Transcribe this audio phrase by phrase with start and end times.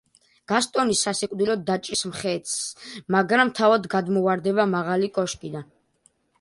[0.51, 5.73] გასტონი სასიკვდილოდ დაჭრის მხეცს, მაგრამ თავად გადმოვარდება მაღალი კოშკიდან.